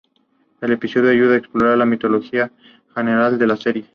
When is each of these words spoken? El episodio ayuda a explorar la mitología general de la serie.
El 0.61 0.71
episodio 0.71 1.11
ayuda 1.11 1.35
a 1.35 1.37
explorar 1.37 1.77
la 1.77 1.85
mitología 1.85 2.51
general 2.95 3.37
de 3.37 3.45
la 3.45 3.55
serie. 3.55 3.85